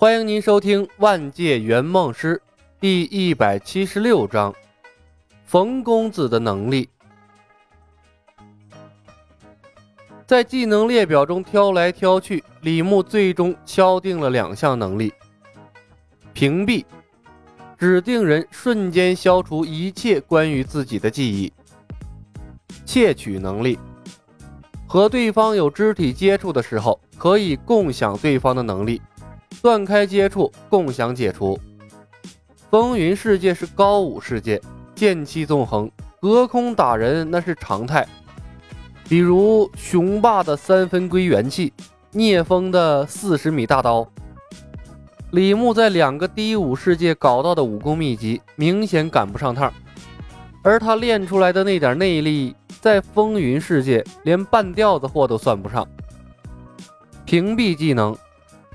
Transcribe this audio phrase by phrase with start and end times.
[0.00, 2.34] 欢迎您收听《万界圆梦师》
[2.80, 4.54] 第一百七十六章：
[5.44, 6.88] 冯公子的能力。
[10.26, 15.12] 在技能列表中挑来挑去，李牧最终敲定了两项能力：
[16.32, 16.82] 屏蔽，
[17.76, 21.52] 指定人瞬间消除一切关于自己的记忆；
[22.86, 23.78] 窃取能力，
[24.86, 29.02] 和对方有肢体接触的时候，可以共享对方的能力。
[29.62, 31.58] 断开接触，共享解除。
[32.70, 34.60] 风云世界是高武世界，
[34.94, 38.06] 剑气纵横，隔空打人那是常态。
[39.08, 41.72] 比如雄霸的三分归元气，
[42.12, 44.06] 聂风的四十米大刀。
[45.32, 49.72] 李牧在两个低武世界搞到的武功秘籍，明显赶不上趟。
[50.62, 55.86] 而他练出来的那点内力，在风云世界连半吊子货都算不上。
[57.24, 58.16] 屏蔽技能。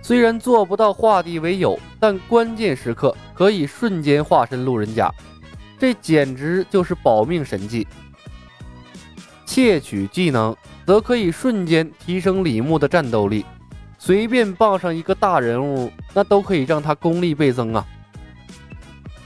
[0.07, 5.11] 虽然做不到化敌为友，但关键时刻可以瞬间化身路人甲，
[5.79, 7.87] 这简直就是保命神技。
[9.47, 13.43] 窃取技能则可以瞬间提升李牧的战斗力，
[13.97, 17.83] 随便傍上一个大人物，那都可以让他功力倍增啊。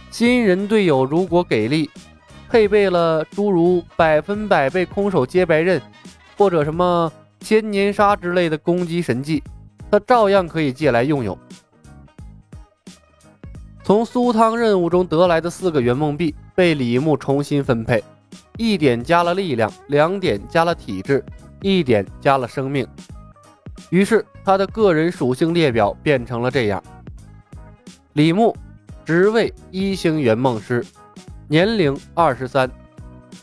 [0.09, 1.89] 新人队友如果给力，
[2.47, 5.81] 配备了诸如百分百被空手接白刃，
[6.37, 9.43] 或者什么千年杀之类的攻击神技。
[9.91, 11.37] 他照样可以借来用用。
[13.83, 18.03] 从苏汤任务中得来的四个圆梦币被李牧重新分配，
[18.55, 21.25] 一点加了力量，两点加了体质，
[21.61, 22.87] 一点加了生命。
[23.89, 26.83] 于是他的个人属性列表变成了这样：
[28.13, 28.55] 李牧，
[29.03, 30.85] 职位一星圆梦师，
[31.47, 32.69] 年龄二十三，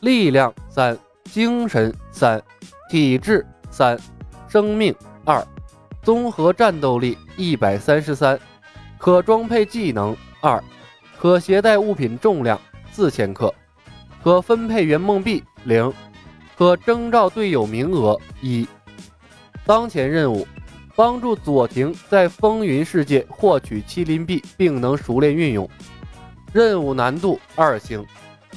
[0.00, 2.41] 力量三，精神三，
[2.89, 3.98] 体质三，
[4.47, 5.44] 生命二。
[6.07, 8.39] 综合战斗力一百三十三，
[8.97, 10.63] 可装配技能二，
[11.19, 12.61] 可携带物品重量
[12.92, 13.53] 四千克，
[14.23, 15.92] 可分配圆梦币零，
[16.57, 18.69] 可征召队友名额一。
[19.64, 20.47] 当前任务：
[20.95, 25.69] 帮助左庭在风云世界获取麒麟币，并能熟练运用。
[26.53, 28.07] 任务难度二星，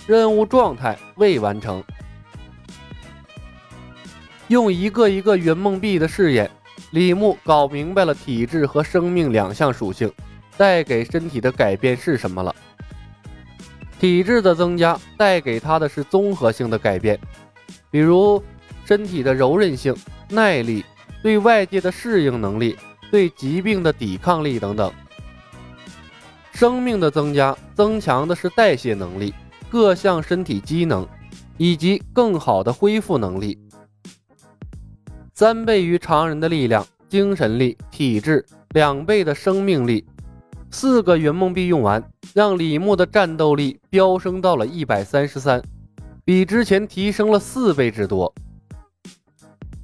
[0.05, 1.83] 任务状态未完成。
[4.49, 6.47] 用一个一个圆梦币的试验。
[6.91, 10.11] 李牧搞明白了体质和生命两项属性
[10.57, 12.55] 带给身体的改变是什么了。
[13.99, 17.19] 体质的增加带给他的是综合性的改变，
[17.91, 18.41] 比如
[18.85, 19.95] 身体的柔韧性、
[20.29, 20.83] 耐力、
[21.21, 22.77] 对外界的适应能力、
[23.11, 24.91] 对疾病的抵抗力等等。
[26.53, 29.33] 生命的增加增强的是代谢能力、
[29.69, 31.07] 各项身体机能
[31.57, 33.57] 以及更好的恢复能力。
[35.39, 40.05] 三倍于常人的力量、精神力、体质，两倍的生命力，
[40.69, 45.63] 四个圆梦币用完，让李牧的战斗力飙升到了一百三十三，
[46.25, 48.35] 比之前提升了四倍之多。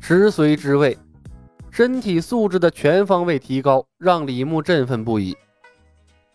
[0.02, 0.98] 食髓之位，
[1.72, 5.38] 身体素质的全方位提高，让李牧振奋不已。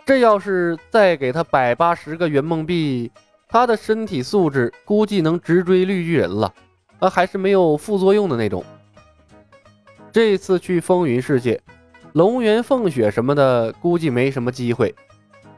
[0.06, 3.12] 这要是再给他百八十个圆梦币，
[3.50, 6.54] 他的身体素质估计能直追绿巨人了，
[7.00, 8.64] 啊，还是没有副作用的那种。
[10.12, 11.60] 这次去风云世界，
[12.14, 14.92] 龙元凤雪什么的估计没什么机会，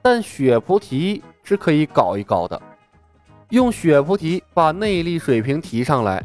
[0.02, 2.60] 但雪菩提是可以搞一搞的。
[3.48, 6.22] 用雪菩提把内力水平提上来，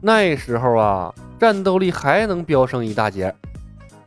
[0.00, 3.34] 那时候啊，战斗力还能飙升一大截。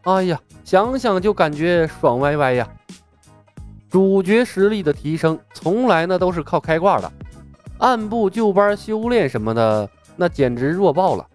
[0.04, 2.68] 哎呀，想想就感觉爽歪歪呀！
[3.90, 7.12] 主角实力的提升，从来呢都是靠开挂的，
[7.80, 11.28] 按部就班修炼什么的，那简直弱爆了。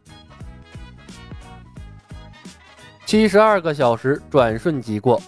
[3.06, 5.20] 七十二个小时转瞬即过，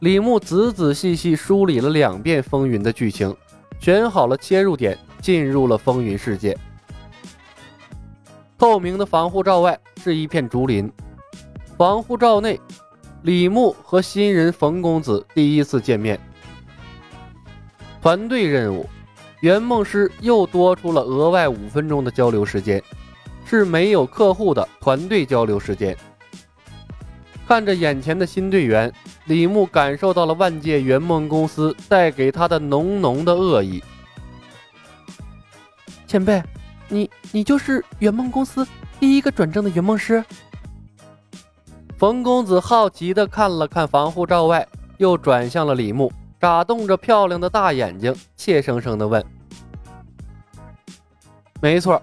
[0.00, 3.34] 李牧仔仔细细梳理了两遍风云的剧情，
[3.80, 6.56] 选好了切入点，进入了风云世界。
[8.58, 10.92] 透明的防护罩外是一片竹林，
[11.78, 12.60] 防护罩内，
[13.22, 16.20] 李牧和新人冯公子第一次见面。
[18.02, 18.86] 团队任务，
[19.40, 22.80] 圆梦师又多出了额外五分钟的交流时间，
[23.46, 25.96] 是没有客户的团队交流时间。
[27.52, 28.90] 看着眼前的新队员，
[29.26, 33.84] 李牧感受到了万界圆梦公司带给他的浓浓的恶意。
[36.06, 36.42] 前辈，
[36.88, 38.66] 你你就是圆梦公司
[38.98, 40.24] 第一个转正的圆梦师？
[41.98, 44.66] 冯公子好奇的看了看防护罩外，
[44.96, 46.10] 又转向了李牧，
[46.40, 49.22] 眨动着漂亮的大眼睛，怯生生的问
[51.60, 52.00] ：“没错，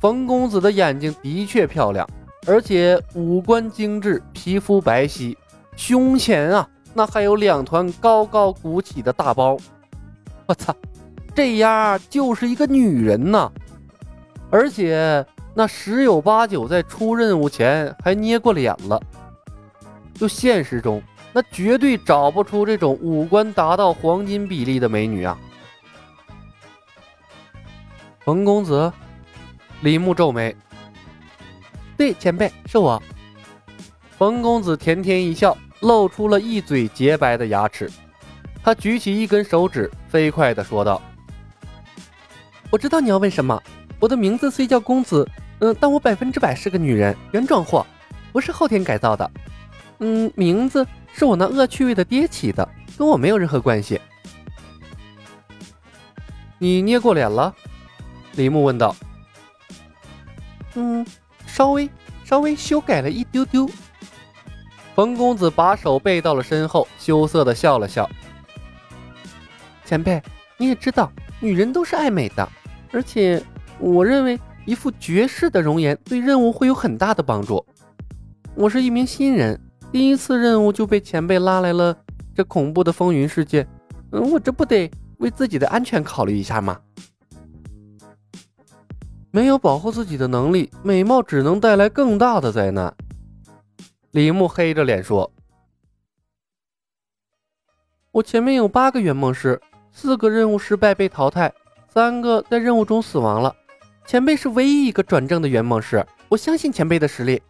[0.00, 2.04] 冯公子的眼睛的确漂亮。”
[2.48, 5.36] 而且五官精致，皮肤白皙，
[5.76, 9.54] 胸前啊，那还有两团高高鼓起的大包。
[10.46, 10.74] 我操，
[11.34, 13.52] 这丫就是一个女人呐！
[14.50, 15.22] 而且
[15.52, 18.98] 那十有八九在出任务前还捏过脸了。
[20.14, 21.02] 就现实中，
[21.34, 25.38] 那绝对找不出这种五官达到黄金比例的美女啊！
[28.20, 28.90] 冯公子，
[29.82, 30.56] 李牧皱眉。
[31.98, 33.02] 对，前辈是我。
[34.16, 37.90] 冯公子甜甜一笑，露出了一嘴洁白的牙齿。
[38.62, 41.02] 他举起一根手指，飞快地说道
[42.70, 43.60] ：“我知道你要问什么。
[43.98, 45.28] 我的名字虽叫公子，
[45.58, 47.84] 嗯，但我百分之百是个女人，原装货，
[48.32, 49.28] 不是后天改造的。
[49.98, 54.00] 嗯，名字是我那恶趣味的爹起的，跟我没有任何关系。”
[56.58, 57.52] 你捏过脸了？
[58.36, 58.94] 李牧问道。“。”
[61.58, 61.90] 稍微
[62.22, 63.68] 稍微修改了一丢丢。
[64.94, 68.08] 冯公子把手背到了身后，羞涩的笑了笑。
[69.84, 70.22] 前辈，
[70.56, 71.10] 你也知道，
[71.40, 72.48] 女人都是爱美的，
[72.92, 73.42] 而且
[73.80, 77.66] 我认为一副绝世的容颜对任务会有很大的帮助。
[78.54, 79.60] 我是一名新人，
[79.90, 81.96] 第一次任务就被前辈拉来了
[82.36, 83.66] 这恐怖的风云世界，
[84.12, 86.78] 嗯，我这不得为自己的安全考虑一下吗？
[89.30, 92.94] 没有保护自己的能力，美貌只能带来更大的灾难。
[94.12, 95.30] 李牧黑着脸说
[98.10, 99.60] ：“我前面有八个圆梦师，
[99.92, 101.52] 四个任务失败被淘汰，
[101.88, 103.54] 三个在任务中死亡了。
[104.06, 107.42] 前辈是唯一一个转正的圆梦师，我相信前辈的实力。”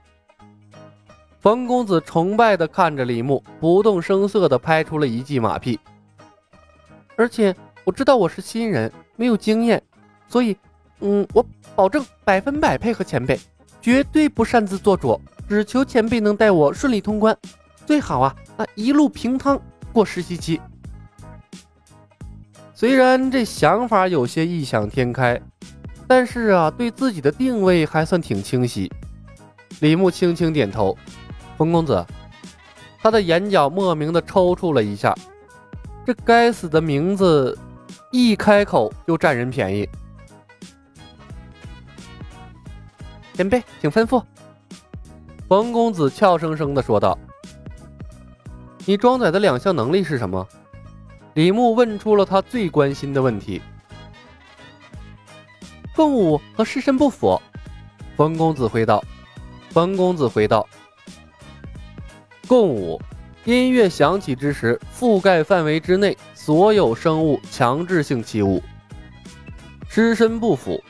[1.38, 5.78] 冯公子崇拜地看着李牧，不动声色地拍出了一记马屁。
[7.16, 7.54] 而且
[7.84, 9.80] 我知道我是新人，没有经验，
[10.26, 10.56] 所以，
[11.00, 11.44] 嗯，我。
[11.76, 13.38] 保证百分百配合前辈，
[13.80, 17.36] 绝对不擅自做主，只求前辈能带我顺利通关，
[17.86, 19.60] 最好啊啊一路平汤
[19.92, 20.60] 过实习期。
[22.74, 25.40] 虽然这想法有些异想天开，
[26.08, 28.90] 但是啊，对自己的定位还算挺清晰。
[29.78, 30.98] 李牧轻轻点头，
[31.56, 32.04] 冯公子，
[33.00, 35.14] 他的眼角莫名的抽搐了一下，
[36.04, 37.56] 这该死的名字，
[38.10, 39.88] 一开口就占人便宜。
[43.38, 44.20] 前辈，请吩咐。”
[45.48, 47.16] 冯公子俏生生的说道。
[48.84, 50.44] “你装载的两项能力是什么？”
[51.34, 53.62] 李牧问出了他最关心的问题。
[55.94, 57.40] “共舞和尸身不腐。”
[58.18, 59.00] 冯公子回道。
[59.70, 60.68] 冯公子回道
[62.48, 63.00] ：“共舞，
[63.44, 68.60] 音乐响起之时，覆盖范围之内所有生物强制性起舞。
[69.88, 70.82] 尸身不腐。”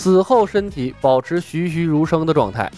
[0.00, 2.72] 死后身体保持栩栩如生的状态。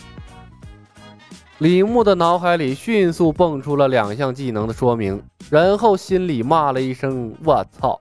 [1.59, 8.01] 李牧的脑海里迅速蹦出了两项技能的说明，然后心里骂了一声：“我操！”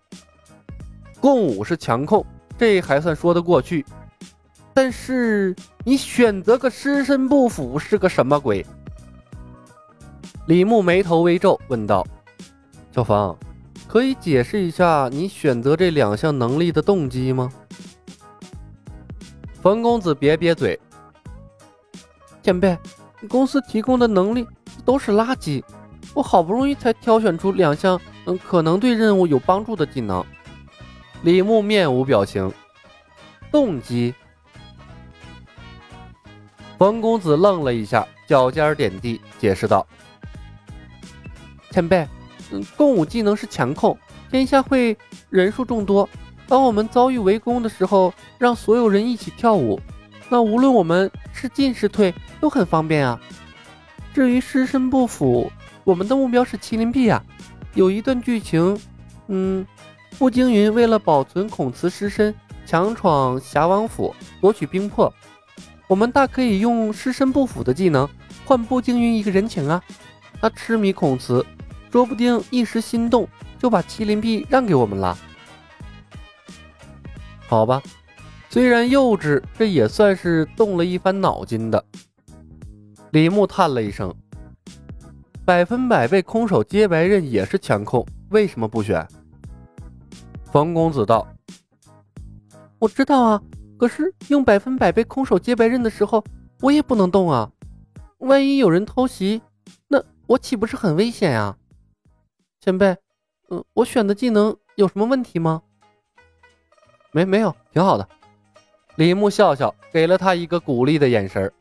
[1.21, 2.25] 共舞是强控，
[2.57, 3.85] 这还算说得过去。
[4.73, 8.65] 但是你选择个尸身不腐是个什么鬼？
[10.47, 12.03] 李牧眉头微皱，问道
[12.91, 13.37] ：“小芳，
[13.87, 17.53] 可以解释一下你选择这两项能力的动机吗？”
[19.61, 20.79] 冯公子瘪瘪嘴
[22.41, 22.75] ：“前辈，
[23.29, 24.47] 公司提供的能力
[24.83, 25.63] 都是垃圾，
[26.15, 30.25] 我好不容易才挑选出两项，嗯，可能对任务有帮助的技能。”
[31.21, 32.51] 李牧面无表情。
[33.51, 34.15] 动机？
[36.79, 39.85] 冯公子愣了一下，脚尖点地，解释道
[41.69, 42.07] ：“前辈，
[42.51, 43.95] 嗯，共舞技能是强控，
[44.31, 44.97] 天下会
[45.29, 46.09] 人数众多。”
[46.51, 49.79] 当我们遭遇围攻的时候，让所有人一起跳舞，
[50.27, 53.17] 那无论我们是进是退都很方便啊。
[54.13, 55.49] 至于尸身不腐，
[55.85, 57.23] 我们的目标是麒麟臂啊。
[57.73, 58.77] 有一段剧情，
[59.29, 59.65] 嗯，
[60.19, 65.13] 步惊云为了保存孔慈尸身，强闯侠王府夺取冰魄，
[65.87, 68.05] 我们大可以用尸身不腐的技能
[68.43, 69.81] 换步惊云一个人情啊。
[70.41, 71.45] 他痴迷孔慈，
[71.89, 73.25] 说不定一时心动
[73.57, 75.17] 就把麒麟臂让给我们了。
[77.51, 77.83] 好吧，
[78.49, 81.83] 虽然幼稚，这也算是动了一番脑筋的。
[83.11, 84.15] 李牧叹了一声
[85.43, 89.05] ：“百分百被空手接白刃也是强控，为什么不选？”
[90.49, 91.27] 冯公子道
[92.79, 93.43] ：“我知道啊，
[93.77, 96.23] 可是用百分百被空手接白刃的时候，
[96.61, 97.51] 我也不能动啊。
[98.19, 99.41] 万一有人偷袭，
[99.89, 101.57] 那我岂不是很危险呀？
[102.61, 102.95] 前辈，
[103.49, 105.63] 嗯，我选的技能有什么问题吗？”
[107.11, 108.07] 没没有，挺好的。
[108.95, 111.51] 李牧笑笑，给了他一个鼓励的眼神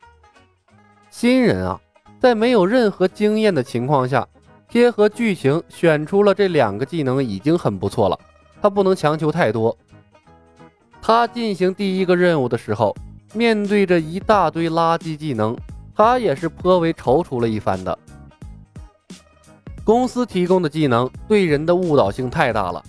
[1.10, 1.80] 新人啊，
[2.20, 4.26] 在没有任何经验的情况下，
[4.68, 8.18] 贴合剧情选出了这两个技能已经很不错了，
[8.62, 9.76] 他不能强求太多。
[11.02, 12.94] 他进行第一个任务的时候，
[13.32, 15.56] 面对着一大堆垃圾技能，
[15.96, 17.98] 他也是颇为踌躇了一番的。
[19.82, 22.84] 公司提供的技能对人的误导性太大了。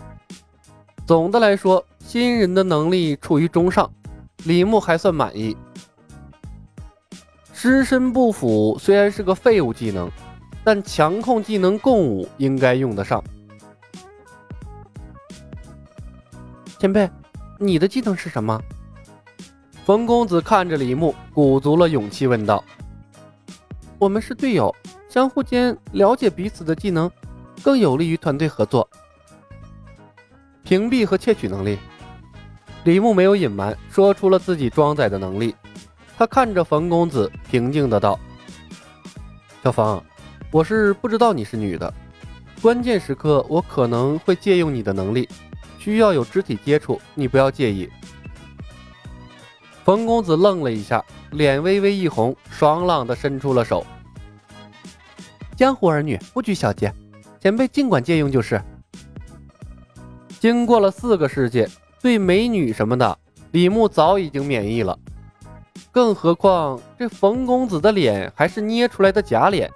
[1.07, 3.89] 总的来说，新人的能力处于中上，
[4.43, 5.55] 李牧还算满意。
[7.53, 10.09] 尸身不腐虽然是个废物技能，
[10.63, 13.23] 但强控技能共舞应该用得上。
[16.79, 17.09] 前辈，
[17.59, 18.61] 你的技能是什么？
[19.85, 22.63] 冯公子看着李牧，鼓足了勇气问道
[23.97, 24.75] ：“我们是队友，
[25.07, 27.09] 相互间了解彼此的技能，
[27.63, 28.87] 更有利于团队合作。”
[30.63, 31.77] 屏蔽和窃取能力，
[32.83, 35.55] 李牧没有隐瞒，说出了自己装载的能力。
[36.17, 38.19] 他看着冯公子，平静的道
[39.63, 40.03] ：“小冯，
[40.51, 41.93] 我是不知道你是女的，
[42.59, 45.29] 关键时刻我可能会借用你的能力，
[45.77, 47.87] 需要有肢体接触，你不要介意。”
[49.85, 53.85] 冯公子愣了一下，脸微微一红，爽朗的伸出了手
[55.55, 56.91] ：“江湖儿女不拘小节，
[57.39, 58.59] 前辈尽管借用就是。”
[60.39, 61.69] 经过了四个世界，
[62.01, 63.17] 对美女什么的，
[63.51, 64.97] 李牧早已经免疫了。
[65.91, 69.69] 更何况这冯公子的脸还是捏出来的假脸，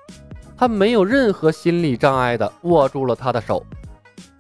[0.58, 3.64] 他没有任何心理障碍的握住了他的手，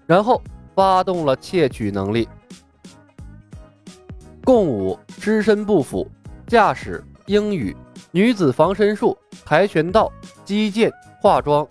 [0.07, 0.41] 然后
[0.73, 2.27] 发动了窃取能力。
[4.43, 6.07] 共舞、只身不腐、
[6.47, 7.75] 驾驶、英语、
[8.11, 10.11] 女子防身术、跆拳道、
[10.43, 11.67] 击剑、化妆，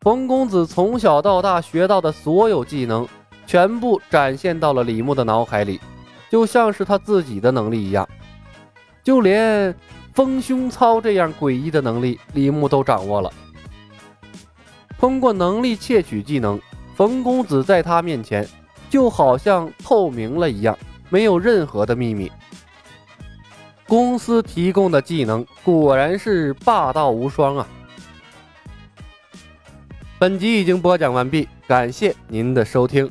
[0.00, 3.06] 冯公子从小到大学到的所有技能，
[3.46, 5.80] 全部展现到了李牧的脑海里，
[6.30, 8.08] 就像是他自己的能力一样。
[9.02, 9.74] 就连
[10.12, 13.30] 丰胸操这样诡异的能力，李牧都掌握了。
[14.98, 16.58] 通过能力窃取技能，
[16.94, 18.48] 冯公子在他面前
[18.88, 20.78] 就好像透明了一样，
[21.10, 22.32] 没有任何的秘密。
[23.86, 27.66] 公司提供的技能果然是霸道无双啊！
[30.18, 33.10] 本集已经播讲完毕，感谢您的收听。